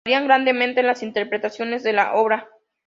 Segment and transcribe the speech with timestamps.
[0.03, 2.49] Varían grandemente las interpretaciones de la obra.